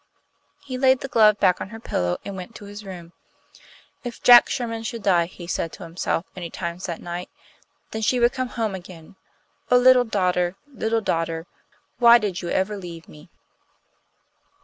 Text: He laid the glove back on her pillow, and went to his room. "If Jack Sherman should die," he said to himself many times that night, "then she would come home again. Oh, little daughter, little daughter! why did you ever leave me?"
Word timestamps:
He 0.65 0.79
laid 0.79 1.01
the 1.01 1.07
glove 1.07 1.37
back 1.39 1.61
on 1.61 1.69
her 1.69 1.79
pillow, 1.79 2.17
and 2.25 2.35
went 2.35 2.55
to 2.55 2.65
his 2.65 2.83
room. 2.83 3.13
"If 4.03 4.23
Jack 4.23 4.49
Sherman 4.49 4.81
should 4.81 5.03
die," 5.03 5.27
he 5.27 5.45
said 5.45 5.71
to 5.73 5.83
himself 5.83 6.25
many 6.35 6.49
times 6.49 6.87
that 6.87 7.03
night, 7.03 7.29
"then 7.91 8.01
she 8.01 8.19
would 8.19 8.33
come 8.33 8.47
home 8.49 8.73
again. 8.73 9.15
Oh, 9.69 9.77
little 9.77 10.03
daughter, 10.03 10.55
little 10.65 11.01
daughter! 11.01 11.45
why 11.99 12.17
did 12.17 12.41
you 12.41 12.49
ever 12.49 12.77
leave 12.77 13.07
me?" 13.07 13.29